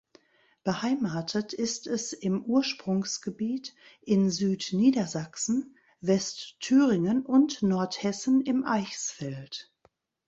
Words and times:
Beheimatet 0.63 1.53
ist 1.53 1.85
es 1.85 2.11
im 2.11 2.43
Ursprungsgebiet 2.43 3.75
in 4.01 4.31
Südniedersachsen, 4.31 5.75
Westthüringen 5.99 7.23
und 7.23 7.61
Nordhessen 7.61 8.41
im 8.41 8.65
Eichsfeld. 8.65 9.71